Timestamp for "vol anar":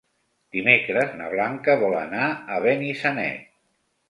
1.83-2.25